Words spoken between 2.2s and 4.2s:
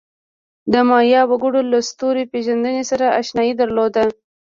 پېژندنې سره آشنایي درلوده.